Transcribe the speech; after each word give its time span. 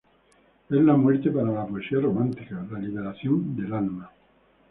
Es 0.67 0.77
la 0.81 0.93
muerte 0.97 1.29
para 1.29 1.51
la 1.51 1.67
poesía 1.67 1.99
romántica, 1.99 2.65
la 2.71 2.79
liberación 2.79 3.55
del 3.55 3.71
alma. 3.71 4.09